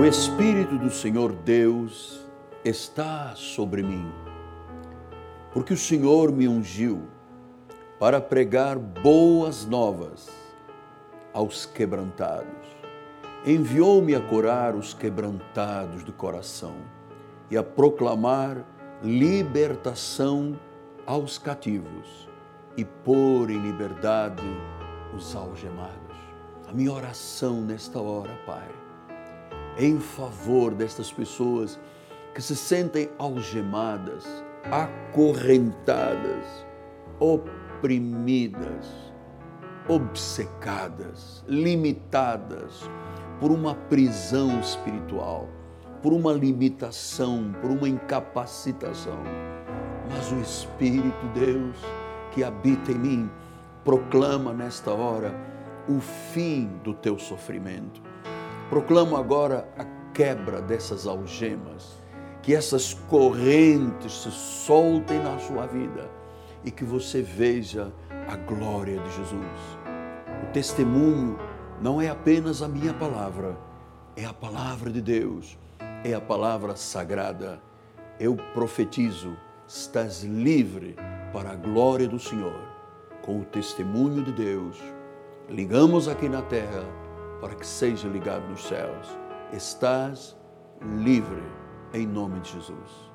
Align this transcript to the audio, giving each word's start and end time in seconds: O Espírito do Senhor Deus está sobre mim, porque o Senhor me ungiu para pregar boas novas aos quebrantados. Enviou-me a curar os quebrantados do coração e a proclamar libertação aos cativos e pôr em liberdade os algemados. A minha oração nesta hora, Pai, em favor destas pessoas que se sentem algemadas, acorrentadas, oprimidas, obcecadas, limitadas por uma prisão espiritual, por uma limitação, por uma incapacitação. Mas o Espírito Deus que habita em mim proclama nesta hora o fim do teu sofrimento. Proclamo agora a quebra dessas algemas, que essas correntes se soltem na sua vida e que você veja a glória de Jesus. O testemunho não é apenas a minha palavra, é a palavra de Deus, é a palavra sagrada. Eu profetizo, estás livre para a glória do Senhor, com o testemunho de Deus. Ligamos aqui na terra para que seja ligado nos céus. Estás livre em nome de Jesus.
O 0.00 0.04
Espírito 0.06 0.78
do 0.78 0.88
Senhor 0.88 1.30
Deus 1.30 2.26
está 2.64 3.34
sobre 3.36 3.82
mim, 3.82 4.10
porque 5.52 5.74
o 5.74 5.76
Senhor 5.76 6.32
me 6.32 6.48
ungiu 6.48 7.02
para 7.98 8.18
pregar 8.18 8.78
boas 8.78 9.66
novas 9.66 10.30
aos 11.34 11.66
quebrantados. 11.66 12.66
Enviou-me 13.44 14.14
a 14.14 14.22
curar 14.22 14.74
os 14.74 14.94
quebrantados 14.94 16.02
do 16.02 16.14
coração 16.14 16.76
e 17.50 17.58
a 17.58 17.62
proclamar 17.62 18.64
libertação 19.02 20.58
aos 21.04 21.36
cativos 21.36 22.26
e 22.74 22.86
pôr 22.86 23.50
em 23.50 23.60
liberdade 23.60 24.46
os 25.14 25.36
algemados. 25.36 26.16
A 26.66 26.72
minha 26.72 26.90
oração 26.90 27.60
nesta 27.60 28.00
hora, 28.00 28.34
Pai, 28.46 28.66
em 29.80 29.98
favor 29.98 30.74
destas 30.74 31.10
pessoas 31.10 31.80
que 32.34 32.42
se 32.42 32.54
sentem 32.54 33.08
algemadas, 33.18 34.26
acorrentadas, 34.70 36.66
oprimidas, 37.18 38.86
obcecadas, 39.88 41.42
limitadas 41.48 42.90
por 43.40 43.50
uma 43.50 43.74
prisão 43.74 44.60
espiritual, 44.60 45.48
por 46.02 46.12
uma 46.12 46.32
limitação, 46.34 47.50
por 47.62 47.70
uma 47.70 47.88
incapacitação. 47.88 49.18
Mas 50.10 50.30
o 50.30 50.40
Espírito 50.40 51.26
Deus 51.32 51.76
que 52.32 52.44
habita 52.44 52.92
em 52.92 52.98
mim 52.98 53.30
proclama 53.82 54.52
nesta 54.52 54.92
hora 54.92 55.34
o 55.88 56.00
fim 56.00 56.70
do 56.84 56.92
teu 56.92 57.18
sofrimento. 57.18 58.09
Proclamo 58.70 59.16
agora 59.16 59.68
a 59.76 59.84
quebra 60.14 60.62
dessas 60.62 61.04
algemas, 61.04 62.00
que 62.40 62.54
essas 62.54 62.94
correntes 62.94 64.22
se 64.22 64.30
soltem 64.30 65.18
na 65.18 65.36
sua 65.40 65.66
vida 65.66 66.08
e 66.64 66.70
que 66.70 66.84
você 66.84 67.20
veja 67.20 67.92
a 68.28 68.36
glória 68.36 69.00
de 69.00 69.10
Jesus. 69.10 69.60
O 70.44 70.52
testemunho 70.52 71.36
não 71.82 72.00
é 72.00 72.10
apenas 72.10 72.62
a 72.62 72.68
minha 72.68 72.94
palavra, 72.94 73.58
é 74.14 74.24
a 74.24 74.32
palavra 74.32 74.88
de 74.88 75.00
Deus, 75.00 75.58
é 76.04 76.14
a 76.14 76.20
palavra 76.20 76.76
sagrada. 76.76 77.60
Eu 78.20 78.36
profetizo, 78.54 79.36
estás 79.66 80.22
livre 80.22 80.94
para 81.32 81.50
a 81.50 81.56
glória 81.56 82.06
do 82.06 82.20
Senhor, 82.20 82.60
com 83.20 83.40
o 83.40 83.44
testemunho 83.44 84.22
de 84.22 84.32
Deus. 84.32 84.78
Ligamos 85.48 86.06
aqui 86.06 86.28
na 86.28 86.42
terra 86.42 86.84
para 87.40 87.54
que 87.54 87.66
seja 87.66 88.08
ligado 88.08 88.46
nos 88.48 88.64
céus. 88.64 89.18
Estás 89.52 90.36
livre 91.02 91.42
em 91.92 92.06
nome 92.06 92.40
de 92.40 92.52
Jesus. 92.52 93.09